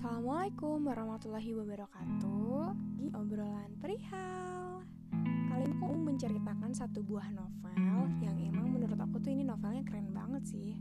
Assalamualaikum 0.00 0.88
warahmatullahi 0.88 1.52
wabarakatuh. 1.60 2.72
Di 2.96 3.12
obrolan 3.12 3.68
perihal. 3.84 4.80
Kali 5.12 5.68
ini 5.68 5.76
aku 5.76 5.92
menceritakan 5.92 6.72
satu 6.72 7.04
buah 7.04 7.28
novel 7.28 8.08
Yang 8.24 8.48
emang 8.48 8.72
menurut 8.72 8.96
aku 8.96 9.20
tuh 9.20 9.28
ini 9.28 9.44
novelnya 9.44 9.84
keren 9.84 10.08
banget 10.16 10.56
sih. 10.56 10.72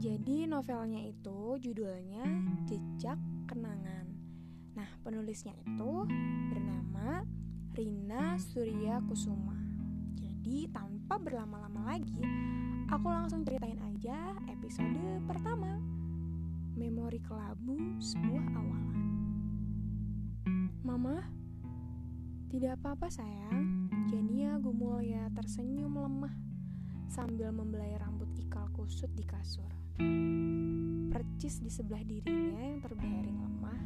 Jadi 0.00 0.48
novelnya 0.48 1.04
itu 1.04 1.60
judulnya 1.60 2.24
Jejak 2.64 3.20
Kenangan. 3.44 4.08
Nah 4.72 4.88
penulisnya 5.04 5.52
itu 5.60 6.08
bernama 6.48 7.20
Rina 7.76 8.40
Surya 8.40 9.04
Kusuma. 9.04 9.60
Jadi 10.16 10.64
tanpa 10.72 11.20
berlama-lama 11.20 11.92
lagi 11.92 12.24
Aku 12.88 13.04
langsung 13.04 13.44
ceritain 13.44 13.76
aja 13.84 14.32
episode 14.48 15.28
pertama 15.28 15.99
Memori 16.80 17.20
kelabu 17.20 17.76
sebuah 18.00 18.56
awalan. 18.56 19.04
Mama, 20.80 21.20
tidak 22.48 22.80
apa-apa 22.80 23.12
sayang. 23.12 23.84
Jania 24.08 24.56
Gumulya 24.56 25.28
tersenyum 25.36 25.92
lemah 26.00 26.32
sambil 27.12 27.52
membelai 27.52 28.00
rambut 28.00 28.32
ikal 28.40 28.64
kusut 28.72 29.12
di 29.12 29.28
kasur. 29.28 29.68
Percis 31.12 31.60
di 31.60 31.68
sebelah 31.68 32.00
dirinya 32.00 32.64
yang 32.64 32.80
terbaring 32.80 33.36
lemah. 33.36 33.82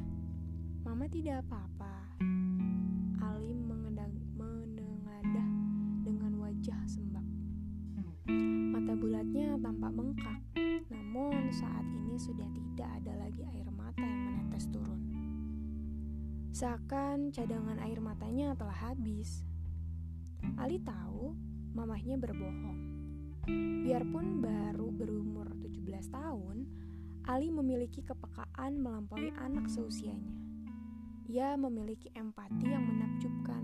Mama 0.87 1.11
tidak 1.11 1.43
apa-apa. 1.51 2.15
Ali 3.27 3.59
menengadah 3.59 5.51
dengan 6.07 6.38
wajah 6.38 6.79
sembab. 6.87 7.27
Mata 8.71 8.95
bulatnya 8.95 9.59
tampak 9.59 9.91
bengkak, 9.99 10.41
namun 11.14 11.46
saat 11.54 11.87
ini 11.95 12.18
sudah 12.18 12.51
tidak 12.51 12.90
ada 12.98 13.15
lagi 13.23 13.46
air 13.54 13.70
mata 13.70 14.02
yang 14.02 14.34
menetes 14.34 14.66
turun. 14.66 14.98
Seakan 16.51 17.30
cadangan 17.30 17.79
air 17.87 18.02
matanya 18.02 18.59
telah 18.59 18.74
habis. 18.74 19.46
Ali 20.59 20.82
tahu 20.82 21.38
mamahnya 21.71 22.18
berbohong. 22.18 22.98
Biarpun 23.87 24.43
baru 24.43 24.90
berumur 24.90 25.54
17 25.62 25.87
tahun, 26.10 26.66
Ali 27.30 27.54
memiliki 27.54 28.02
kepekaan 28.02 28.82
melampaui 28.82 29.30
anak 29.38 29.71
seusianya. 29.71 30.34
Ia 31.30 31.54
memiliki 31.54 32.10
empati 32.18 32.74
yang 32.74 32.90
menakjubkan. 32.90 33.62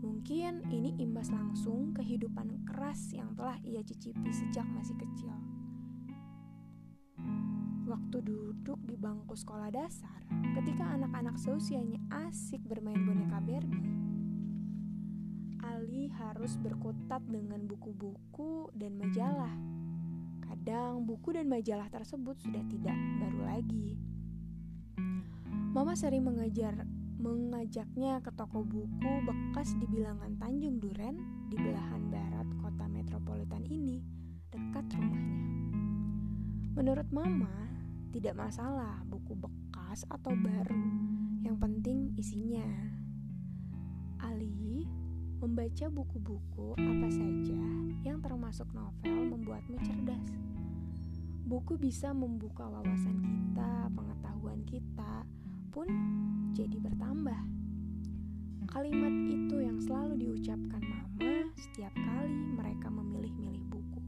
Mungkin 0.00 0.72
ini 0.72 0.96
imbas 1.04 1.28
langsung 1.28 1.92
kehidupan 1.92 2.64
keras 2.64 3.12
yang 3.12 3.36
telah 3.36 3.60
ia 3.60 3.84
cicipi 3.84 4.32
sejak 4.32 4.64
masih 4.72 4.96
kecil. 4.96 5.51
Waktu 7.92 8.24
duduk 8.24 8.80
di 8.88 8.96
bangku 8.96 9.36
sekolah 9.36 9.68
dasar, 9.68 10.24
ketika 10.56 10.96
anak-anak 10.96 11.36
seusianya 11.36 12.00
asik 12.24 12.64
bermain 12.64 13.04
boneka 13.04 13.36
Barbie, 13.44 13.92
Ali 15.60 16.08
harus 16.08 16.56
berkutat 16.56 17.20
dengan 17.28 17.68
buku-buku 17.68 18.72
dan 18.72 18.96
majalah. 18.96 19.52
Kadang 20.40 21.04
buku 21.04 21.36
dan 21.36 21.52
majalah 21.52 21.92
tersebut 21.92 22.40
sudah 22.40 22.64
tidak 22.72 22.96
baru 23.20 23.40
lagi. 23.44 24.00
Mama 25.76 25.92
sering 25.92 26.24
mengajar 26.24 26.88
mengajaknya 27.20 28.24
ke 28.24 28.32
toko 28.32 28.64
buku 28.64 29.12
bekas 29.28 29.76
di 29.76 29.84
bilangan 29.84 30.32
Tanjung 30.40 30.80
Duren 30.80 31.20
di 31.52 31.60
belahan 31.60 32.08
barat 32.08 32.48
kota 32.56 32.88
metropolitan 32.88 33.68
ini, 33.68 34.00
dekat 34.48 34.88
rumahnya. 34.96 35.44
Menurut 36.72 37.12
Mama, 37.12 37.61
tidak 38.12 38.36
masalah 38.36 39.00
buku 39.08 39.32
bekas 39.40 40.04
atau 40.12 40.36
baru, 40.36 40.84
yang 41.40 41.56
penting 41.56 42.12
isinya. 42.20 42.68
Ali 44.20 44.84
membaca 45.40 45.90
buku-buku 45.90 46.78
apa 46.78 47.08
saja 47.10 47.64
yang 48.04 48.22
termasuk 48.22 48.68
novel 48.70 49.32
membuatmu 49.32 49.80
cerdas. 49.82 50.28
Buku 51.42 51.80
bisa 51.80 52.14
membuka 52.14 52.68
wawasan 52.68 53.18
kita, 53.18 53.90
pengetahuan 53.90 54.62
kita 54.68 55.26
pun 55.72 55.88
jadi 56.52 56.78
bertambah. 56.78 57.42
Kalimat 58.72 59.12
itu 59.28 59.56
yang 59.60 59.76
selalu 59.84 60.16
diucapkan 60.16 60.80
mama 60.80 61.52
setiap 61.60 61.92
kali 61.92 62.32
mereka 62.56 62.88
memilih-milih 62.88 63.64
buku. 63.68 64.00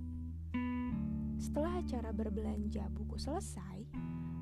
Setelah 1.37 1.85
acara 1.85 2.11
berbelanja 2.17 2.89
buku 2.97 3.21
selesai, 3.21 3.84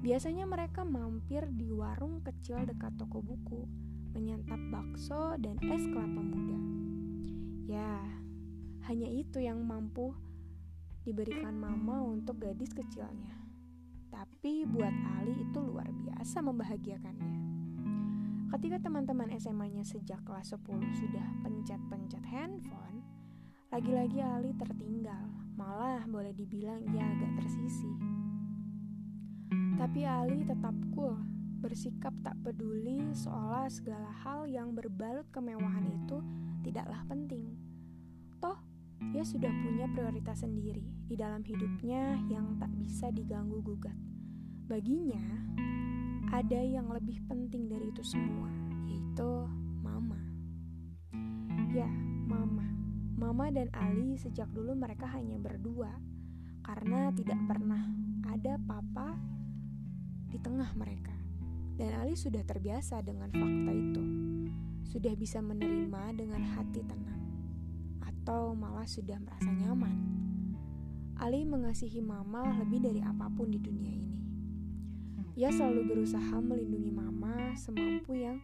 biasanya 0.03 0.45
mereka 0.51 0.83
mampir 0.83 1.47
di 1.55 1.71
warung 1.71 2.21
kecil 2.27 2.67
dekat 2.67 2.91
toko 2.99 3.23
buku, 3.23 3.65
menyantap 4.13 4.59
bakso 4.75 5.39
dan 5.39 5.57
es 5.63 5.87
kelapa 5.89 6.21
muda. 6.21 6.61
Ya, 7.71 8.03
hanya 8.91 9.09
itu 9.09 9.39
yang 9.39 9.63
mampu 9.63 10.11
diberikan 11.07 11.55
mama 11.55 12.03
untuk 12.03 12.43
gadis 12.43 12.75
kecilnya. 12.75 13.39
Tapi 14.11 14.67
buat 14.67 14.93
Ali 15.17 15.39
itu 15.39 15.59
luar 15.63 15.89
biasa 15.89 16.43
membahagiakannya. 16.43 17.39
Ketika 18.53 18.85
teman-teman 18.85 19.33
SMA-nya 19.41 19.87
sejak 19.87 20.21
kelas 20.29 20.53
10 20.53 20.67
sudah 20.93 21.27
pencet-pencet 21.41 22.21
handphone, 22.29 23.01
lagi-lagi 23.73 24.21
Ali 24.21 24.53
tertinggal 24.61 25.43
Malah 25.53 26.09
boleh 26.09 26.33
dibilang 26.33 26.81
ia 26.97 27.05
agak 27.05 27.45
tersisi. 27.45 28.12
Tapi 29.83 30.07
Ali 30.07 30.47
tetap 30.47 30.79
cool, 30.95 31.19
bersikap 31.59 32.15
tak 32.23 32.39
peduli 32.47 33.03
seolah 33.19 33.67
segala 33.67 34.15
hal 34.23 34.47
yang 34.47 34.79
berbalut 34.79 35.27
kemewahan 35.35 35.83
itu 35.91 36.23
tidaklah 36.63 37.03
penting. 37.11 37.59
Toh, 38.39 38.63
ia 39.11 39.27
sudah 39.27 39.51
punya 39.51 39.91
prioritas 39.91 40.47
sendiri 40.47 40.87
di 41.11 41.19
dalam 41.19 41.43
hidupnya 41.43 42.15
yang 42.31 42.63
tak 42.63 42.71
bisa 42.79 43.11
diganggu 43.11 43.59
gugat. 43.59 43.99
Baginya, 44.71 45.19
ada 46.31 46.63
yang 46.63 46.87
lebih 46.87 47.19
penting 47.27 47.67
dari 47.67 47.91
itu 47.91 48.07
semua, 48.07 48.55
yaitu 48.87 49.51
Mama. 49.83 50.23
Ya, 51.75 51.91
Mama. 52.31 52.71
Mama 53.19 53.51
dan 53.51 53.67
Ali 53.75 54.15
sejak 54.15 54.47
dulu 54.55 54.79
mereka 54.79 55.11
hanya 55.11 55.43
berdua 55.43 55.91
karena 56.63 57.11
tidak 57.19 57.43
pernah 57.51 57.83
ada 58.31 58.55
papa 58.63 59.32
di 60.33 60.41
tengah 60.41 60.73
mereka. 60.73 61.13
Dan 61.77 61.93
Ali 62.01 62.17
sudah 62.17 62.41
terbiasa 62.41 63.05
dengan 63.05 63.29
fakta 63.29 63.73
itu. 63.77 64.05
Sudah 64.89 65.13
bisa 65.13 65.45
menerima 65.45 66.17
dengan 66.17 66.41
hati 66.57 66.81
tenang 66.85 67.21
atau 68.01 68.57
malah 68.57 68.89
sudah 68.89 69.21
merasa 69.21 69.53
nyaman. 69.53 69.99
Ali 71.21 71.45
mengasihi 71.45 72.01
Mama 72.01 72.49
lebih 72.65 72.81
dari 72.81 73.05
apa 73.05 73.29
pun 73.29 73.53
di 73.53 73.61
dunia 73.61 73.93
ini. 73.93 74.21
Ia 75.37 75.53
selalu 75.53 75.97
berusaha 75.97 76.37
melindungi 76.41 76.93
Mama 76.93 77.53
semampu 77.57 78.17
yang 78.17 78.41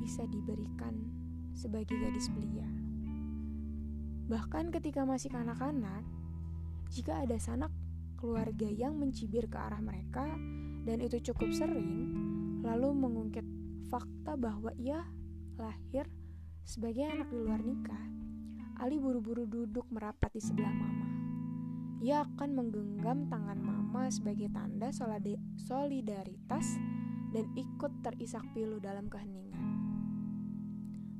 bisa 0.00 0.24
diberikan 0.28 0.94
sebagai 1.56 1.96
gadis 1.96 2.28
belia. 2.32 2.68
Bahkan 4.28 4.72
ketika 4.72 5.04
masih 5.04 5.32
kanak-kanak, 5.32 6.04
jika 6.92 7.24
ada 7.24 7.36
sanak 7.40 7.72
keluarga 8.20 8.68
yang 8.68 8.96
mencibir 8.96 9.48
ke 9.48 9.56
arah 9.56 9.80
mereka 9.80 10.28
dan 10.84 11.00
itu 11.00 11.32
cukup 11.32 11.50
sering, 11.50 12.12
lalu 12.60 12.92
mengungkit 12.92 13.44
fakta 13.88 14.36
bahwa 14.36 14.70
ia 14.78 15.02
lahir 15.56 16.08
sebagai 16.64 17.08
anak 17.08 17.28
di 17.32 17.36
luar 17.40 17.60
nikah, 17.60 18.04
Ali 18.78 19.00
buru-buru 19.00 19.48
duduk 19.48 19.88
merapat 19.90 20.30
di 20.36 20.42
sebelah 20.44 20.72
mama. 20.72 21.08
Ia 22.04 22.22
akan 22.28 22.50
menggenggam 22.52 23.32
tangan 23.32 23.58
mama 23.58 24.12
sebagai 24.12 24.52
tanda 24.52 24.92
solidaritas 25.56 26.66
dan 27.32 27.48
ikut 27.56 27.92
terisak 28.04 28.44
pilu 28.52 28.76
dalam 28.76 29.08
keheningan. 29.08 29.64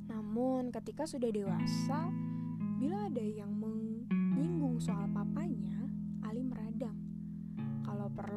Namun 0.05 0.69
ketika 0.69 1.09
sudah 1.09 1.33
dewasa, 1.33 2.13
Bila 2.75 3.07
ada 3.07 3.23
yang 3.23 3.55
menyinggung 3.55 4.83
soal 4.83 5.07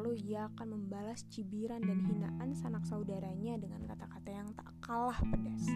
Perlu, 0.09 0.25
ia 0.25 0.49
akan 0.49 0.73
membalas 0.73 1.21
cibiran 1.29 1.85
dan 1.85 2.01
hinaan 2.01 2.57
sanak 2.57 2.81
saudaranya 2.89 3.61
dengan 3.61 3.85
kata-kata 3.85 4.41
yang 4.41 4.49
tak 4.57 4.65
kalah 4.81 5.21
pedas. 5.21 5.69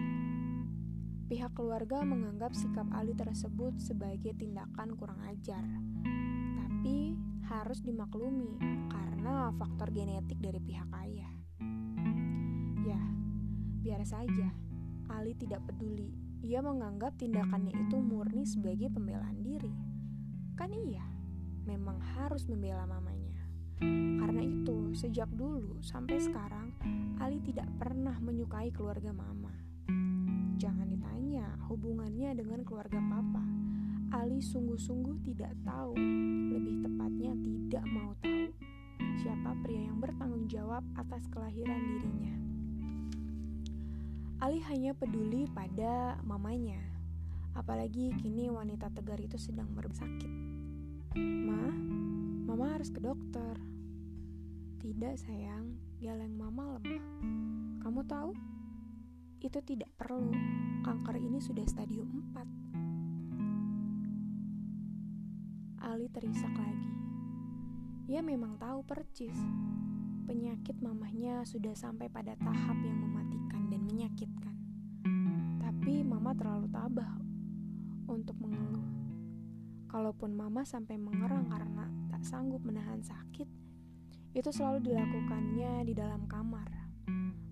Pihak 1.30 1.54
keluarga 1.54 2.02
menganggap 2.02 2.58
sikap 2.58 2.90
Ali 2.98 3.14
tersebut 3.14 3.78
sebagai 3.78 4.34
tindakan 4.34 4.98
kurang 4.98 5.22
ajar, 5.30 5.62
tapi 6.58 7.14
harus 7.46 7.86
dimaklumi 7.86 8.58
karena 8.90 9.54
faktor 9.54 9.94
genetik 9.94 10.42
dari 10.42 10.58
pihak 10.66 10.90
ayah. 11.06 11.34
Ya, 12.90 13.02
biar 13.86 14.02
saja. 14.02 14.50
Ali 15.14 15.38
tidak 15.38 15.62
peduli 15.70 16.10
ia 16.42 16.66
menganggap 16.66 17.22
tindakannya 17.22 17.86
itu 17.86 18.02
murni 18.02 18.50
sebagai 18.50 18.90
pembelaan 18.90 19.46
diri. 19.46 19.70
Kan 20.58 20.74
iya, 20.74 21.06
memang 21.70 22.02
harus 22.18 22.50
membela 22.50 22.90
mamanya. 22.90 23.23
Karena 23.82 24.42
itu, 24.44 24.94
sejak 24.94 25.32
dulu 25.34 25.80
sampai 25.82 26.22
sekarang, 26.22 26.76
Ali 27.18 27.40
tidak 27.42 27.70
pernah 27.80 28.20
menyukai 28.20 28.70
keluarga 28.70 29.10
mama. 29.16 29.54
Jangan 30.60 30.86
ditanya 30.90 31.58
hubungannya 31.72 32.36
dengan 32.38 32.62
keluarga 32.68 33.00
papa. 33.00 33.44
Ali 34.14 34.44
sungguh-sungguh 34.44 35.26
tidak 35.26 35.58
tahu, 35.66 35.98
lebih 36.54 36.86
tepatnya 36.86 37.34
tidak 37.34 37.86
mau 37.90 38.14
tahu 38.22 38.54
siapa 39.24 39.56
pria 39.62 39.88
yang 39.88 40.04
bertanggung 40.04 40.46
jawab 40.50 40.84
atas 40.98 41.26
kelahiran 41.32 41.80
dirinya. 41.80 42.36
Ali 44.44 44.60
hanya 44.68 44.92
peduli 44.92 45.48
pada 45.48 46.20
mamanya, 46.28 46.82
apalagi 47.56 48.12
kini 48.20 48.52
wanita 48.52 48.92
tegar 48.92 49.16
itu 49.24 49.40
sedang 49.40 49.72
bersakit. 49.72 50.28
Ma, 51.16 51.72
mama 52.54 52.78
harus 52.78 52.94
ke 52.94 53.02
dokter. 53.02 53.58
Tidak 54.78 55.18
sayang, 55.18 55.74
geleng 55.98 56.38
mama 56.38 56.78
lemah. 56.78 57.02
Kamu 57.82 58.06
tahu? 58.06 58.30
Itu 59.42 59.58
tidak 59.66 59.90
perlu, 59.98 60.30
kanker 60.86 61.18
ini 61.18 61.42
sudah 61.42 61.66
stadium 61.66 62.14
4. 65.82 65.82
Ali 65.82 66.06
terisak 66.14 66.54
lagi. 66.54 66.94
Ia 68.14 68.22
memang 68.22 68.62
tahu 68.62 68.86
percis 68.86 69.34
penyakit 70.30 70.78
mamahnya 70.78 71.50
sudah 71.50 71.74
sampai 71.74 72.06
pada 72.06 72.38
tahap 72.38 72.78
yang 72.86 73.02
mematikan 73.02 73.66
dan 73.74 73.82
menyakitkan. 73.82 74.54
Tapi 75.58 76.06
mama 76.06 76.38
terlalu 76.38 76.70
tabah 76.70 77.18
untuk 78.06 78.38
mengeluh. 78.38 78.86
Kalaupun 79.90 80.38
mama 80.38 80.62
sampai 80.62 81.02
mengerang 81.02 81.50
karena 81.50 82.03
sanggup 82.24 82.64
menahan 82.64 83.04
sakit, 83.04 83.46
itu 84.34 84.50
selalu 84.50 84.90
dilakukannya 84.90 85.86
di 85.86 85.94
dalam 85.94 86.26
kamar. 86.26 86.66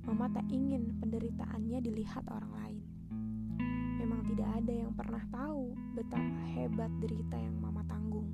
Mama 0.07 0.25
tak 0.33 0.47
ingin 0.49 0.97
penderitaannya 0.97 1.77
dilihat 1.83 2.25
orang 2.31 2.51
lain. 2.57 2.83
Memang 4.01 4.25
tidak 4.33 4.49
ada 4.63 4.73
yang 4.73 4.91
pernah 4.97 5.21
tahu 5.29 5.77
betapa 5.93 6.41
hebat 6.57 6.89
derita 6.97 7.37
yang 7.37 7.53
mama 7.61 7.85
tanggung. 7.85 8.33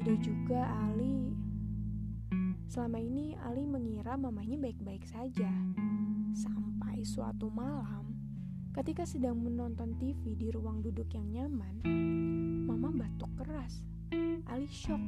Tidak 0.00 0.18
juga 0.24 0.66
Ali. 0.90 1.30
Selama 2.66 2.98
ini 2.98 3.38
Ali 3.46 3.62
mengira 3.68 4.18
mamanya 4.18 4.58
baik-baik 4.58 5.06
saja. 5.06 5.52
Sampai 6.34 7.06
suatu 7.06 7.46
malam, 7.46 8.10
ketika 8.74 9.06
sedang 9.06 9.38
menonton 9.38 9.94
TV 10.02 10.34
di 10.34 10.50
ruang 10.50 10.82
duduk 10.82 11.06
yang 11.14 11.30
nyaman, 11.30 11.78
mama 12.66 12.90
batuk 12.90 13.30
keras. 13.38 13.86
Ali 14.50 14.66
shock, 14.66 14.98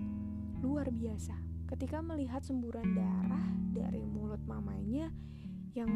luar 0.62 0.86
biasa, 0.86 1.34
ketika 1.74 1.98
melihat 1.98 2.46
semburan 2.46 2.94
darah 2.94 3.46
dari 3.74 4.06
mulut 4.06 4.38
mamanya 4.46 5.10
yang 5.74 5.90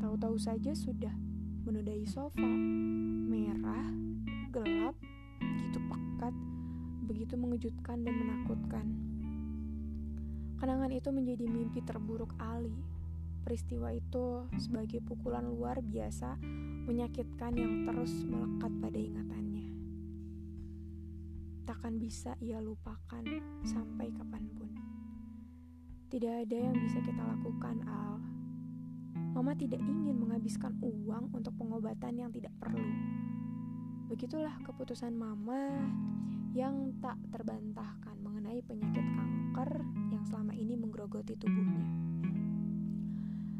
tahu-tahu 0.00 0.40
saja 0.40 0.72
sudah 0.72 1.12
menodai 1.68 2.08
sofa, 2.08 2.48
merah, 3.28 3.92
gelap, 4.48 4.96
gitu 5.60 5.76
pekat, 5.92 6.32
begitu 7.04 7.34
mengejutkan 7.36 8.00
dan 8.00 8.14
menakutkan. 8.16 8.86
Kenangan 10.56 10.90
itu 10.90 11.12
menjadi 11.12 11.44
mimpi 11.44 11.84
terburuk 11.84 12.32
Ali. 12.40 12.74
Peristiwa 13.44 13.92
itu 13.92 14.48
sebagai 14.56 15.04
pukulan 15.04 15.44
luar 15.44 15.84
biasa 15.84 16.40
menyakitkan 16.88 17.52
yang 17.56 17.84
terus 17.84 18.24
melekat 18.24 18.72
pada 18.80 18.98
ingatannya. 18.98 19.57
Takkan 21.68 22.00
bisa 22.00 22.32
ia 22.40 22.64
lupakan 22.64 23.20
sampai 23.60 24.08
kapan 24.16 24.48
pun. 24.56 24.72
Tidak 26.08 26.48
ada 26.48 26.56
yang 26.56 26.72
bisa 26.80 27.04
kita 27.04 27.20
lakukan, 27.20 27.84
Al 27.84 28.16
Mama 29.36 29.52
tidak 29.52 29.84
ingin 29.84 30.16
menghabiskan 30.16 30.80
uang 30.80 31.28
untuk 31.36 31.52
pengobatan 31.60 32.16
yang 32.16 32.32
tidak 32.32 32.56
perlu. 32.56 32.88
Begitulah 34.08 34.56
keputusan 34.64 35.12
Mama 35.12 35.92
yang 36.56 36.96
tak 37.04 37.20
terbantahkan 37.28 38.16
mengenai 38.24 38.64
penyakit 38.64 39.04
kanker 39.04 39.84
yang 40.08 40.24
selama 40.24 40.56
ini 40.56 40.72
menggerogoti 40.72 41.36
tubuhnya. 41.36 41.84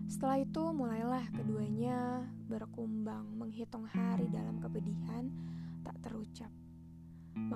Setelah 0.08 0.40
itu 0.40 0.62
mulailah 0.72 1.28
keduanya 1.36 2.24
berkumbang 2.48 3.28
menghitung 3.36 3.84
hari 3.84 4.24
dalam 4.32 4.56
kepedihan. 4.56 5.28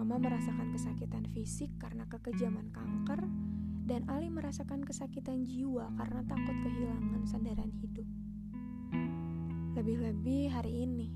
Mama 0.02 0.18
merasakan 0.18 0.74
kesakitan 0.74 1.30
fisik 1.30 1.70
karena 1.78 2.02
kekejaman 2.10 2.74
kanker 2.74 3.22
dan 3.86 4.02
Ali 4.10 4.34
merasakan 4.34 4.82
kesakitan 4.82 5.46
jiwa 5.46 5.94
karena 5.94 6.26
takut 6.26 6.58
kehilangan 6.58 7.22
sandaran 7.22 7.70
hidup. 7.70 8.02
Lebih-lebih 9.78 10.50
hari 10.50 10.90
ini, 10.90 11.14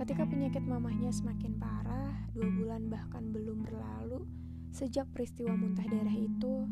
ketika 0.00 0.24
penyakit 0.24 0.64
mamahnya 0.64 1.12
semakin 1.12 1.60
parah, 1.60 2.24
dua 2.32 2.48
bulan 2.56 2.88
bahkan 2.88 3.28
belum 3.28 3.68
berlalu 3.68 4.24
sejak 4.72 5.04
peristiwa 5.12 5.52
muntah 5.52 5.84
darah 5.84 6.16
itu, 6.16 6.64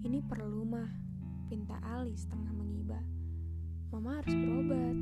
ini 0.00 0.24
perlu 0.24 0.64
mah, 0.64 0.96
pinta 1.52 1.76
Ali 1.92 2.16
setengah 2.16 2.56
mengiba. 2.56 3.04
Mama 3.92 4.24
harus 4.24 4.32
berobat. 4.32 4.96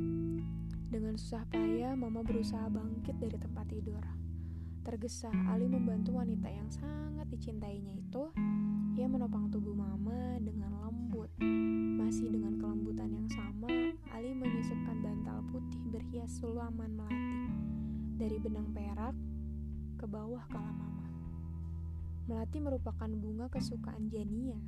Dengan 0.91 1.15
susah 1.15 1.47
payah, 1.47 1.95
Mama 1.95 2.19
berusaha 2.19 2.67
bangkit 2.67 3.15
dari 3.15 3.39
tempat 3.39 3.71
tidur. 3.71 4.24
Tergesa, 4.85 5.33
Ali 5.49 5.65
membantu 5.65 6.21
wanita 6.21 6.45
yang 6.45 6.69
sangat 6.69 7.25
dicintainya 7.33 7.97
itu 7.97 8.29
ia 8.93 9.09
menopang 9.09 9.49
tubuh 9.49 9.73
Mama 9.73 10.37
dengan 10.37 10.77
lembut. 10.77 11.33
Masih 11.97 12.29
dengan 12.29 12.53
kelembutan 12.61 13.09
yang 13.09 13.25
sama, 13.33 13.65
Ali 14.13 14.37
menyusupkan 14.37 15.01
bantal 15.01 15.41
putih 15.49 15.81
berhias 15.89 16.37
sulaman 16.37 16.93
melati 16.93 17.49
dari 18.21 18.37
benang 18.37 18.69
perak 18.77 19.17
ke 19.97 20.05
bawah 20.05 20.45
kala 20.53 20.69
Mama. 20.69 21.09
Melati 22.29 22.61
merupakan 22.61 23.09
bunga 23.09 23.49
kesukaan 23.49 24.05
Jania. 24.13 24.61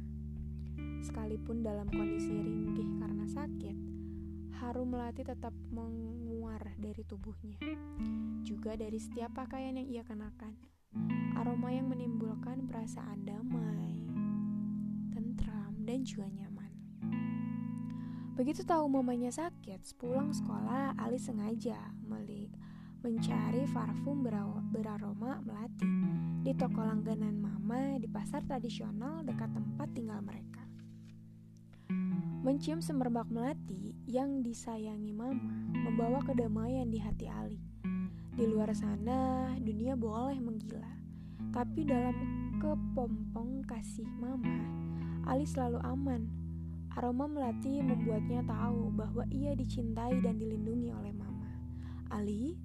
Sekalipun 1.06 1.62
dalam 1.62 1.86
kondisi 1.94 2.34
ringgih 2.34 2.90
karena 2.98 3.30
sakit, 3.30 3.78
harum 4.66 4.98
melati 4.98 5.22
tetap 5.22 5.54
menguar 5.70 6.67
dari 6.80 7.04
tubuhnya. 7.04 7.58
Juga 8.46 8.78
dari 8.78 9.02
setiap 9.02 9.34
pakaian 9.34 9.76
yang 9.76 9.90
ia 9.90 10.04
kenakan. 10.08 10.56
Aroma 11.36 11.70
yang 11.74 11.92
menimbulkan 11.92 12.66
perasaan 12.66 13.28
damai, 13.28 14.08
dan 15.88 16.04
juga 16.04 16.28
nyaman. 16.28 16.72
Begitu 18.36 18.68
tahu 18.68 18.92
mamanya 18.92 19.32
sakit, 19.32 19.88
sepulang 19.88 20.36
sekolah, 20.36 21.00
Ali 21.00 21.16
sengaja 21.16 21.80
meli 22.04 22.52
mencari 22.98 23.64
parfum 23.72 24.20
beraroma 24.74 25.40
melati 25.48 25.88
di 26.44 26.52
toko 26.60 26.84
langganan 26.84 27.40
mama 27.40 27.96
di 27.96 28.10
pasar 28.10 28.44
tradisional 28.44 29.24
dekat 29.24 29.48
tempat 29.56 29.88
tinggal 29.96 30.20
mereka. 30.20 30.60
Mencium 32.44 32.84
semerbak 32.84 33.32
melati 33.32 33.87
yang 34.08 34.40
disayangi 34.40 35.12
mama 35.12 35.68
membawa 35.76 36.24
kedamaian 36.24 36.88
di 36.88 36.96
hati 36.96 37.28
Ali. 37.28 37.60
Di 38.32 38.48
luar 38.48 38.72
sana, 38.72 39.52
dunia 39.60 40.00
boleh 40.00 40.40
menggila, 40.40 40.88
tapi 41.52 41.84
dalam 41.84 42.16
kepompong 42.64 43.68
kasih 43.68 44.08
mama, 44.16 44.64
Ali 45.28 45.44
selalu 45.44 45.84
aman. 45.84 46.24
Aroma 46.96 47.28
melati 47.28 47.84
membuatnya 47.84 48.48
tahu 48.48 48.96
bahwa 48.96 49.28
ia 49.28 49.52
dicintai 49.54 50.24
dan 50.24 50.40
dilindungi 50.40 50.90
oleh 50.96 51.12
mama. 51.12 51.52
Ali, 52.08 52.56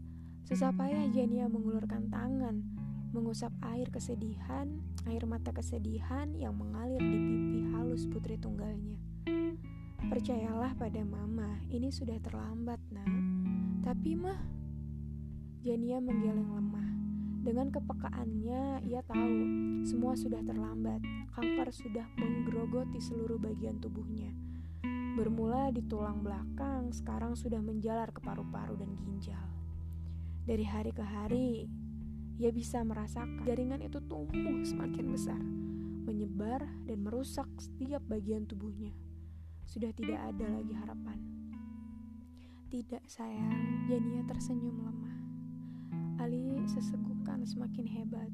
susah 0.47 0.71
payah 0.71 1.11
Jania 1.11 1.51
mengulurkan 1.51 2.07
tangan, 2.07 2.63
mengusap 3.11 3.51
air 3.67 3.91
kesedihan, 3.91 4.79
air 5.11 5.27
mata 5.27 5.51
kesedihan 5.51 6.31
yang 6.39 6.55
mengalir 6.55 7.03
di 7.03 7.19
pipi 7.19 7.61
halus 7.75 8.07
putri 8.07 8.39
tunggalnya. 8.39 9.12
Percayalah 10.12 10.76
pada 10.76 11.00
mama, 11.09 11.57
ini 11.73 11.88
sudah 11.88 12.21
terlambat, 12.21 12.76
nak. 12.92 13.09
Tapi 13.81 14.12
mah, 14.12 14.37
Jania 15.64 16.04
menggeleng 16.04 16.52
lemah. 16.52 16.88
Dengan 17.40 17.73
kepekaannya, 17.73 18.85
ia 18.92 19.00
tahu 19.09 19.37
semua 19.88 20.12
sudah 20.12 20.45
terlambat. 20.45 21.00
Kanker 21.33 21.73
sudah 21.73 22.04
menggerogoti 22.21 23.00
seluruh 23.00 23.40
bagian 23.40 23.81
tubuhnya. 23.81 24.37
Bermula 25.16 25.73
di 25.73 25.81
tulang 25.88 26.21
belakang, 26.21 26.92
sekarang 26.92 27.33
sudah 27.33 27.64
menjalar 27.64 28.12
ke 28.12 28.21
paru-paru 28.21 28.76
dan 28.76 28.92
ginjal. 29.00 29.49
Dari 30.45 30.69
hari 30.69 30.92
ke 30.92 31.09
hari, 31.09 31.73
ia 32.37 32.52
bisa 32.52 32.85
merasakan 32.85 33.49
jaringan 33.49 33.81
itu 33.81 33.97
tumbuh 34.04 34.61
semakin 34.61 35.09
besar, 35.09 35.40
menyebar 36.04 36.69
dan 36.85 37.00
merusak 37.00 37.49
setiap 37.57 38.04
bagian 38.12 38.45
tubuhnya. 38.45 38.92
Sudah 39.73 39.88
tidak 39.97 40.21
ada 40.21 40.52
lagi 40.52 40.76
harapan. 40.76 41.17
Tidak 42.69 43.09
sayang, 43.09 43.88
Jania 43.88 44.21
tersenyum 44.29 44.85
lemah. 44.85 45.17
Ali 46.21 46.61
sesegukan 46.69 47.41
semakin 47.49 47.88
hebat. 47.88 48.29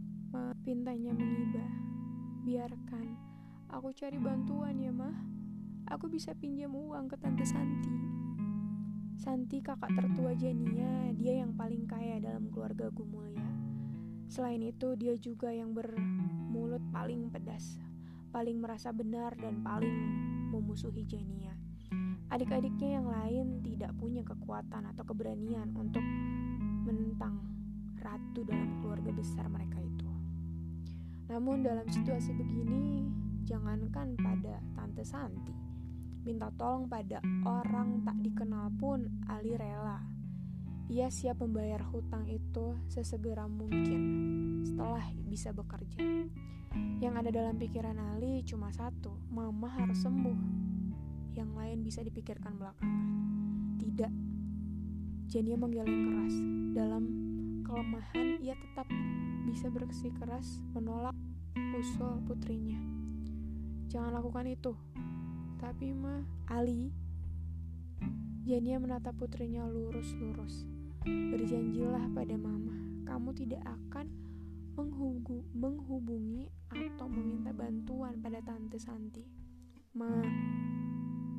Pintanya 0.66 1.14
mengibah. 1.14 1.70
Biarkan 2.42 3.14
Aku 3.70 3.94
cari 3.94 4.18
bantuan 4.18 4.82
ya, 4.82 4.90
mah. 4.90 5.14
Aku 5.94 6.10
bisa 6.10 6.34
pinjam 6.34 6.74
uang 6.74 7.06
ke 7.06 7.14
Tante 7.22 7.46
Santi. 7.46 7.94
Santi 9.14 9.62
kakak 9.62 9.94
tertua 9.94 10.34
Jania, 10.34 11.14
dia 11.14 11.38
yang 11.38 11.54
paling 11.54 11.86
kaya 11.86 12.18
dalam 12.18 12.50
keluarga 12.50 12.90
Gumulya. 12.90 13.46
Selain 14.26 14.58
itu, 14.58 14.98
dia 14.98 15.14
juga 15.20 15.54
yang 15.54 15.70
bermulut 15.70 16.82
paling 16.90 17.30
pedas, 17.30 17.78
paling 18.34 18.58
merasa 18.58 18.90
benar 18.90 19.38
dan 19.38 19.62
paling 19.62 19.94
memusuhi 20.58 21.06
Jania. 21.06 21.54
Adik-adiknya 22.28 23.00
yang 23.00 23.06
lain 23.08 23.46
tidak 23.64 23.94
punya 23.96 24.20
kekuatan 24.26 24.90
atau 24.92 25.06
keberanian 25.06 25.72
untuk 25.78 26.02
menentang 26.84 27.40
ratu 28.02 28.44
dalam 28.44 28.82
keluarga 28.82 29.14
besar 29.14 29.46
mereka 29.48 29.80
itu. 29.80 30.10
Namun 31.30 31.64
dalam 31.64 31.86
situasi 31.88 32.36
begini, 32.36 33.06
jangankan 33.48 34.18
pada 34.20 34.60
Tante 34.76 35.06
Santi, 35.06 35.56
minta 36.26 36.52
tolong 36.58 36.90
pada 36.90 37.22
orang 37.46 38.04
tak 38.04 38.18
dikenal 38.20 38.74
pun 38.76 39.08
Ali 39.30 39.56
rela. 39.56 40.17
Ia 40.88 41.12
siap 41.12 41.44
membayar 41.44 41.84
hutang 41.84 42.24
itu 42.32 42.72
sesegera 42.88 43.44
mungkin 43.44 44.00
setelah 44.64 45.04
bisa 45.28 45.52
bekerja. 45.52 46.00
Yang 46.96 47.14
ada 47.20 47.30
dalam 47.30 47.60
pikiran 47.60 48.00
Ali 48.16 48.40
cuma 48.48 48.72
satu, 48.72 49.12
Mama 49.28 49.68
harus 49.68 50.00
sembuh 50.00 50.38
yang 51.36 51.52
lain 51.52 51.84
bisa 51.84 52.00
dipikirkan 52.00 52.56
belakangan. 52.56 53.04
Tidak. 53.76 54.12
Jania 55.28 55.60
menggeleng 55.60 56.08
keras. 56.08 56.34
Dalam 56.72 57.04
kelemahan, 57.68 58.40
ia 58.40 58.56
tetap 58.56 58.88
bisa 59.44 59.68
keras 60.16 60.64
menolak 60.72 61.14
usul 61.76 62.24
putrinya. 62.24 62.80
Jangan 63.92 64.16
lakukan 64.16 64.48
itu. 64.48 64.72
Tapi 65.60 65.92
mah, 65.92 66.24
Ali. 66.48 66.96
Jania 68.48 68.80
menatap 68.80 69.20
putrinya 69.20 69.68
lurus-lurus. 69.68 70.77
Berjanjilah 71.08 72.12
pada 72.12 72.36
mama, 72.36 72.76
kamu 73.08 73.32
tidak 73.32 73.64
akan 73.64 74.08
menghubungi 75.56 76.46
atau 76.70 77.10
meminta 77.10 77.50
bantuan 77.50 78.20
pada 78.22 78.38
tante 78.44 78.78
Santi. 78.78 79.24
Ma, 79.96 80.22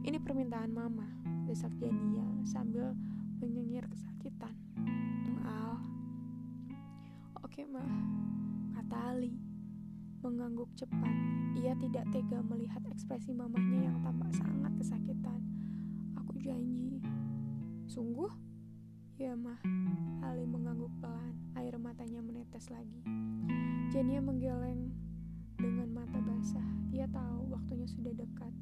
ini 0.04 0.18
permintaan 0.20 0.74
mama, 0.74 1.08
desak 1.48 1.72
Jania 1.78 2.26
sambil 2.44 2.98
menyengir 3.40 3.88
kesakitan. 3.88 4.58
Al. 5.46 5.80
Oke, 7.46 7.64
mah, 7.64 7.88
kata 8.76 9.16
Ali. 9.16 9.38
Mengangguk 10.20 10.68
cepat, 10.76 11.16
ia 11.56 11.72
tidak 11.80 12.04
tega 12.12 12.44
melihat 12.44 12.84
ekspresi 12.92 13.32
mamanya 13.32 13.88
yang 13.88 13.98
tampak 14.04 14.36
sangat 14.36 14.76
kesakitan. 14.76 15.40
Aku 16.20 16.36
janji. 16.44 17.00
Sungguh? 17.88 18.49
Ya, 19.20 19.36
mah. 19.36 19.60
Ali 20.24 20.48
mengangguk 20.48 20.96
pelan, 21.04 21.36
air 21.60 21.76
matanya 21.76 22.24
menetes 22.24 22.72
lagi. 22.72 23.04
Jania 23.92 24.24
menggeleng 24.24 24.96
dengan 25.60 25.92
mata 25.92 26.24
basah. 26.24 26.64
Ia 26.96 27.04
tahu 27.12 27.52
waktunya 27.52 27.84
sudah 27.84 28.16
dekat. 28.16 28.54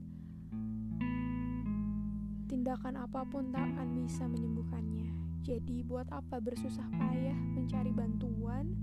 Tindakan 2.49 3.05
apa 3.05 3.21
pun 3.29 3.53
tak 3.53 3.69
akan 3.69 4.01
bisa 4.01 4.25
menyembuhkannya. 4.25 5.13
Jadi 5.45 5.85
buat 5.85 6.09
apa 6.09 6.41
bersusah 6.41 6.89
payah 6.89 7.37
mencari 7.37 7.93
bantuan, 7.93 8.73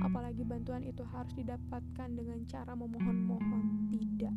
apalagi 0.00 0.48
bantuan 0.48 0.80
itu 0.80 1.04
harus 1.12 1.36
didapatkan 1.36 2.08
dengan 2.08 2.40
cara 2.48 2.72
memohon-mohon. 2.72 3.92
Tidak. 3.92 4.36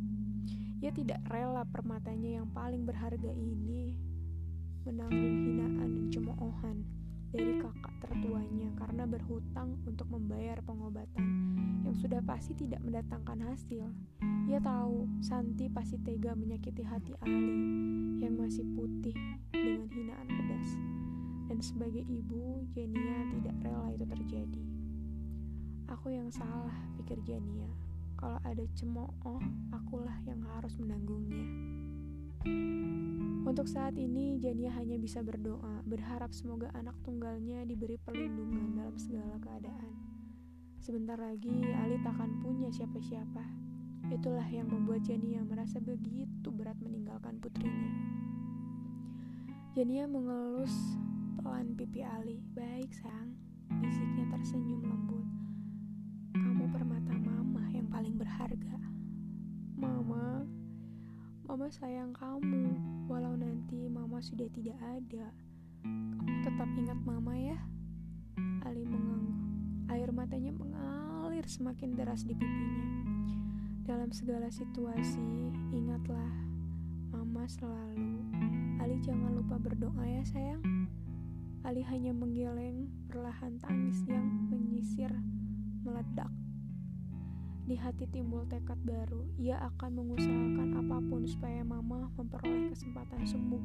Ia 0.84 0.92
tidak 0.92 1.24
rela 1.32 1.64
permatanya 1.64 2.44
yang 2.44 2.52
paling 2.52 2.84
berharga 2.84 3.32
ini 3.32 4.11
menanggung 4.88 5.36
hinaan 5.46 5.90
dan 5.94 6.06
cemoohan 6.10 6.78
dari 7.32 7.64
kakak 7.64 7.96
tertuanya 8.04 8.70
karena 8.76 9.04
berhutang 9.08 9.80
untuk 9.88 10.08
membayar 10.12 10.60
pengobatan 10.68 11.24
yang 11.88 11.96
sudah 11.96 12.20
pasti 12.24 12.54
tidak 12.56 12.84
mendatangkan 12.84 13.40
hasil. 13.52 13.88
Ia 14.52 14.60
tahu 14.60 15.08
Santi 15.24 15.72
pasti 15.72 15.96
tega 16.04 16.36
menyakiti 16.36 16.84
hati 16.84 17.16
Ali 17.24 17.56
yang 18.20 18.36
masih 18.36 18.68
putih 18.76 19.16
dengan 19.50 19.88
hinaan 19.90 20.28
pedas. 20.28 20.70
Dan 21.52 21.60
sebagai 21.60 22.04
ibu, 22.08 22.64
Jania 22.72 23.28
tidak 23.36 23.56
rela 23.60 23.92
itu 23.92 24.06
terjadi. 24.08 24.64
Aku 25.92 26.08
yang 26.08 26.32
salah, 26.32 26.72
pikir 26.96 27.20
Jania. 27.28 27.68
Kalau 28.16 28.40
ada 28.48 28.64
cemooh, 28.78 29.42
akulah 29.76 30.16
yang 30.24 30.40
harus 30.56 30.80
menanggungnya. 30.80 31.44
Untuk 33.46 33.68
saat 33.68 33.94
ini, 34.00 34.40
Jania 34.42 34.72
hanya 34.74 34.96
bisa 34.98 35.22
berdoa, 35.22 35.84
berharap 35.86 36.32
semoga 36.32 36.72
anak 36.72 36.96
tunggalnya 37.04 37.68
diberi 37.68 38.00
perlindungan 38.02 38.74
dalam 38.80 38.96
segala 38.98 39.38
keadaan. 39.38 39.94
Sebentar 40.82 41.20
lagi, 41.22 41.62
Ali 41.78 42.02
takkan 42.02 42.42
punya 42.42 42.74
siapa-siapa. 42.74 43.46
Itulah 44.10 44.50
yang 44.50 44.66
membuat 44.66 45.06
Jania 45.06 45.46
merasa 45.46 45.78
begitu 45.78 46.50
berat 46.50 46.80
meninggalkan 46.82 47.38
putrinya. 47.38 47.92
Jania 49.78 50.10
mengelus 50.10 50.74
pelan 51.38 51.78
pipi 51.78 52.02
Ali. 52.02 52.42
Baik, 52.58 52.90
sang. 52.98 53.38
Bisiknya 53.78 54.26
tersenyum 54.34 54.82
lembut. 54.82 55.28
Kamu 56.34 56.66
permata 56.74 57.14
mama 57.14 57.70
yang 57.70 57.86
paling 57.88 58.18
berharga. 58.18 58.78
Mama, 59.78 60.50
mama 61.52 61.68
sayang 61.68 62.16
kamu. 62.16 62.80
Walau 63.12 63.36
nanti 63.36 63.92
mama 63.92 64.24
sudah 64.24 64.48
tidak 64.56 64.80
ada. 64.88 65.36
Kamu 65.84 66.48
tetap 66.48 66.70
ingat 66.80 66.96
mama 67.04 67.36
ya? 67.36 67.60
Ali 68.64 68.88
mengangguk. 68.88 69.36
Air 69.92 70.16
matanya 70.16 70.56
mengalir 70.56 71.44
semakin 71.44 72.00
deras 72.00 72.24
di 72.24 72.40
pipinya. 72.40 72.88
Dalam 73.84 74.16
segala 74.16 74.48
situasi, 74.48 75.52
ingatlah, 75.76 76.32
Mama 77.12 77.44
selalu. 77.44 78.24
Ali 78.80 79.04
jangan 79.04 79.36
lupa 79.36 79.60
berdoa 79.60 80.08
ya 80.08 80.24
sayang. 80.24 80.64
Ali 81.68 81.84
hanya 81.84 82.16
menggeleng 82.16 82.88
perlahan 83.12 83.60
tangis 83.60 84.00
yang 84.08 84.24
menyisir 84.48 85.12
meledak. 85.84 86.32
Di 87.62 87.76
hati 87.78 88.10
timbul 88.10 88.50
tekad 88.50 88.82
baru, 88.82 89.22
ia 89.38 89.62
akan 89.62 90.02
mengusahakan 90.02 90.70
apa 90.82 90.98
pun 91.06 91.22
supaya 91.30 91.62
mama 91.62 92.10
memperoleh 92.18 92.74
kesempatan 92.74 93.22
sembuh. 93.22 93.64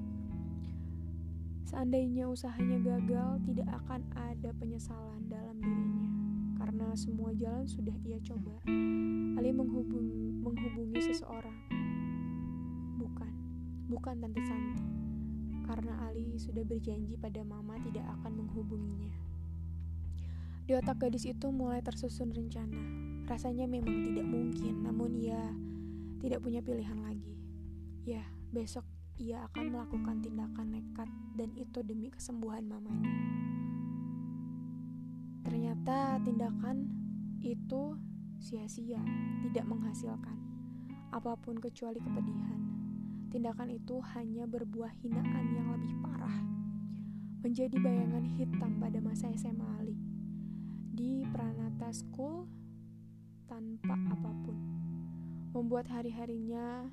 Seandainya 1.66 2.30
usahanya 2.30 2.78
gagal, 2.78 3.42
tidak 3.48 3.68
akan 3.82 4.06
ada 4.14 4.50
penyesalan 4.54 5.26
dalam 5.26 5.58
dirinya 5.58 6.06
karena 6.56 6.92
semua 6.92 7.32
jalan 7.34 7.64
sudah 7.64 7.96
ia 8.04 8.20
coba. 8.20 8.58
Ali 9.36 9.50
menghubung, 9.50 10.40
menghubungi 10.44 11.00
seseorang. 11.02 11.56
Bukan, 13.00 13.32
bukan 13.90 14.14
Tante 14.20 14.42
Santi. 14.44 14.84
Karena 15.66 16.06
Ali 16.06 16.38
sudah 16.38 16.62
berjanji 16.62 17.18
pada 17.18 17.42
Mama 17.42 17.80
tidak 17.82 18.06
akan 18.20 18.44
menghubunginya. 18.44 19.25
Di 20.66 20.74
otak 20.74 20.98
gadis 20.98 21.22
itu 21.22 21.46
mulai 21.54 21.78
tersusun 21.78 22.34
rencana. 22.34 22.82
Rasanya 23.30 23.70
memang 23.70 24.02
tidak 24.02 24.26
mungkin, 24.26 24.82
namun 24.82 25.14
ia 25.14 25.38
tidak 26.18 26.42
punya 26.42 26.58
pilihan 26.58 26.98
lagi. 27.06 27.38
Ya, 28.02 28.26
besok 28.50 28.82
ia 29.14 29.46
akan 29.46 29.70
melakukan 29.70 30.26
tindakan 30.26 30.74
nekat 30.74 31.06
dan 31.38 31.54
itu 31.54 31.86
demi 31.86 32.10
kesembuhan 32.10 32.66
mamanya. 32.66 33.14
Ternyata 35.46 36.18
tindakan 36.26 36.90
itu 37.46 37.94
sia-sia, 38.42 38.98
tidak 39.46 39.70
menghasilkan 39.70 40.36
apa 41.14 41.38
pun 41.38 41.62
kecuali 41.62 42.02
kepedihan. 42.02 42.60
Tindakan 43.30 43.70
itu 43.70 44.02
hanya 44.18 44.50
berbuah 44.50 44.90
hinaan 44.98 45.46
yang 45.54 45.70
lebih 45.78 45.94
parah. 46.02 46.42
Menjadi 47.46 47.78
bayangan 47.78 48.26
hitam 48.34 48.82
pada 48.82 48.98
masa 48.98 49.30
SMA 49.38 49.68
Ali. 49.78 50.15
Di 50.96 51.28
Pranata 51.28 51.92
School 51.92 52.48
tanpa 53.44 53.92
apa 53.92 54.30
pun. 54.40 54.56
Membuat 55.52 55.92
hari-harinya 55.92 56.88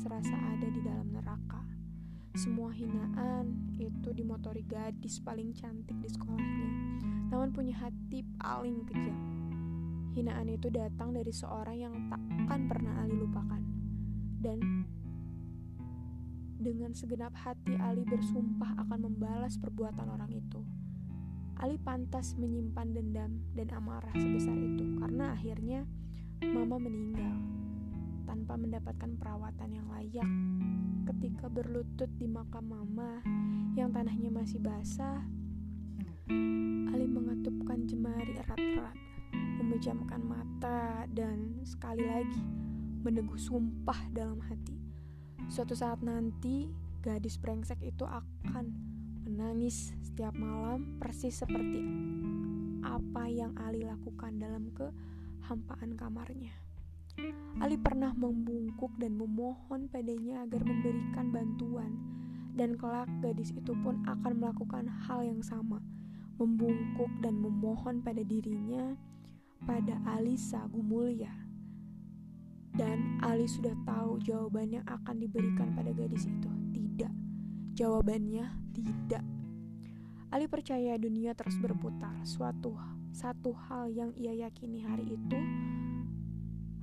serasa 0.00 0.32
ada 0.32 0.68
di 0.72 0.80
dalam 0.80 1.12
neraka. 1.12 1.60
Semua 2.32 2.72
hinaan 2.72 3.76
itu 3.76 4.08
dimotori 4.16 4.64
gadis 4.64 5.20
paling 5.20 5.52
cantik 5.52 6.00
di 6.00 6.08
sekolahnya 6.08 6.92
namun 7.32 7.48
punya 7.48 7.72
hati 7.80 8.20
paling 8.36 8.84
kejam. 8.84 9.16
Hinaan 10.12 10.52
itu 10.52 10.68
datang 10.68 11.16
dari 11.16 11.32
seorang 11.32 11.80
yang 11.80 11.94
takkan 12.12 12.68
pernah 12.68 13.00
Ali 13.00 13.16
lupakan. 13.16 13.64
Dan 14.44 14.84
dengan 16.60 16.92
segenap 16.92 17.32
hati 17.32 17.72
Ali 17.80 18.04
bersumpah 18.04 18.76
akan 18.84 19.08
membalas 19.08 19.56
perbuatan 19.56 20.12
orang 20.12 20.28
itu. 20.28 20.60
Ali 21.60 21.76
pantas 21.76 22.38
menyimpan 22.38 22.94
dendam 22.96 23.32
dan 23.52 23.68
amarah 23.76 24.12
sebesar 24.16 24.56
itu 24.56 24.96
karena 25.00 25.36
akhirnya 25.36 25.84
mama 26.52 26.76
meninggal. 26.80 27.36
tanpa 28.22 28.56
mendapatkan 28.56 29.12
perawatan 29.20 29.70
yang 29.76 29.86
layak. 29.92 30.30
Ketika 31.04 31.52
berlutut 31.52 32.08
di 32.16 32.24
makam 32.24 32.64
mama 32.64 33.20
yang 33.76 33.92
tanahnya 33.92 34.32
masih 34.32 34.56
basah, 34.56 35.20
Ali 36.96 37.04
mengetupkan 37.12 37.84
jemari 37.84 38.32
erat-erat, 38.40 38.96
memejamkan 39.60 40.22
mata, 40.24 41.04
dan 41.12 41.60
sekali 41.60 42.08
lagi 42.08 42.42
meneguh 43.02 43.36
sumpah 43.36 43.98
dalam 44.14 44.40
hati. 44.40 44.78
Suatu 45.50 45.76
saat 45.76 46.00
nanti, 46.00 46.70
gadis 47.02 47.36
brengsek 47.36 47.82
itu 47.82 48.06
akan 48.06 48.91
menangis 49.32 49.96
setiap 50.04 50.36
malam 50.36 51.00
persis 51.00 51.40
seperti 51.40 51.80
apa 52.84 53.32
yang 53.32 53.56
Ali 53.56 53.80
lakukan 53.80 54.36
dalam 54.36 54.68
kehampaan 54.76 55.96
kamarnya. 55.96 56.52
Ali 57.56 57.80
pernah 57.80 58.12
membungkuk 58.12 58.92
dan 59.00 59.16
memohon 59.16 59.88
padanya 59.88 60.44
agar 60.44 60.60
memberikan 60.60 61.32
bantuan, 61.32 61.96
dan 62.52 62.76
kelak 62.76 63.08
gadis 63.24 63.56
itu 63.56 63.72
pun 63.80 64.04
akan 64.04 64.36
melakukan 64.36 64.84
hal 65.08 65.24
yang 65.24 65.40
sama, 65.40 65.80
membungkuk 66.36 67.08
dan 67.24 67.40
memohon 67.40 68.04
pada 68.04 68.20
dirinya 68.20 69.00
pada 69.64 69.96
Ali 70.04 70.36
Sagu 70.36 70.84
Mulia. 70.84 71.32
Dan 72.76 73.16
Ali 73.24 73.48
sudah 73.48 73.72
tahu 73.88 74.20
jawabannya 74.20 74.84
akan 74.84 75.16
diberikan 75.24 75.72
pada 75.72 75.88
gadis 75.96 76.28
itu. 76.28 76.61
Jawabannya 77.72 78.52
tidak. 78.76 79.24
Ali 80.28 80.44
percaya 80.44 81.00
dunia 81.00 81.32
terus 81.32 81.56
berputar. 81.56 82.12
Suatu 82.28 82.76
satu 83.16 83.56
hal 83.56 83.88
yang 83.88 84.12
ia 84.12 84.36
yakini 84.36 84.84
hari 84.84 85.16
itu 85.16 85.40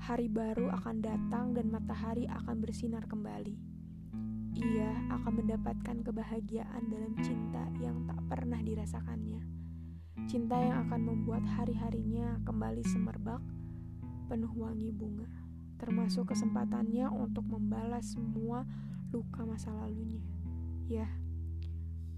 hari 0.01 0.25
baru 0.25 0.73
akan 0.73 0.97
datang 0.97 1.53
dan 1.53 1.69
matahari 1.69 2.25
akan 2.25 2.57
bersinar 2.57 3.05
kembali. 3.05 3.53
Ia 4.57 5.13
akan 5.13 5.45
mendapatkan 5.45 6.01
kebahagiaan 6.01 6.89
dalam 6.89 7.13
cinta 7.21 7.69
yang 7.77 8.09
tak 8.09 8.25
pernah 8.25 8.57
dirasakannya. 8.57 9.45
Cinta 10.25 10.57
yang 10.57 10.89
akan 10.89 11.01
membuat 11.05 11.45
hari-harinya 11.45 12.41
kembali 12.49 12.81
semerbak, 12.81 13.45
penuh 14.25 14.53
wangi 14.57 14.89
bunga, 14.89 15.29
termasuk 15.77 16.33
kesempatannya 16.33 17.13
untuk 17.13 17.45
membalas 17.45 18.17
semua 18.17 18.65
luka 19.13 19.45
masa 19.45 19.69
lalunya. 19.69 20.38
Ya, 20.89 21.05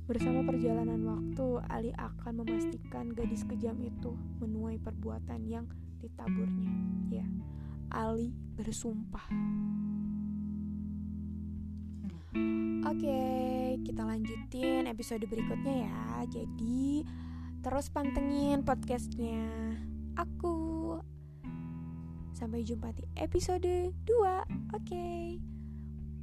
bersama 0.07 0.47
perjalanan 0.47 1.03
waktu, 1.03 1.59
Ali 1.67 1.91
akan 1.91 2.39
memastikan 2.39 3.11
gadis 3.11 3.43
kejam 3.43 3.75
itu 3.83 4.15
menuai 4.39 4.79
perbuatan 4.79 5.43
yang 5.43 5.67
ditaburnya. 5.99 6.71
Ya, 7.11 7.27
Ali 7.91 8.31
bersumpah. 8.55 9.27
Oke, 12.87 13.23
kita 13.83 14.07
lanjutin 14.07 14.87
episode 14.87 15.27
berikutnya 15.27 15.91
ya. 15.91 16.23
Jadi, 16.31 17.03
terus 17.59 17.91
pantengin 17.91 18.63
podcastnya 18.63 19.51
aku. 20.15 20.95
Sampai 22.31 22.63
jumpa 22.63 22.95
di 22.95 23.03
episode 23.19 23.91
2. 24.07 24.71
Oke. 24.79 25.43